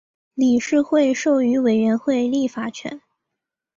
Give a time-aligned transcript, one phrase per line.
[0.33, 3.03] 理事会授予委员会立法权。